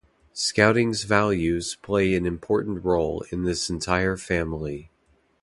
Scouting's 0.33 1.03
values 1.03 1.75
play 1.83 2.15
an 2.15 2.25
important 2.25 2.83
role 2.83 3.21
in 3.29 3.43
this 3.43 3.69
entire 3.69 4.17
family. 4.17 4.89